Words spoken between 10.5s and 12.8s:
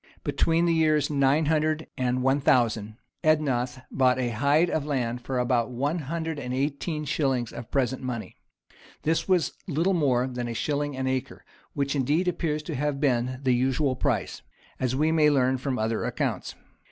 shilling an acre, which indeed appears to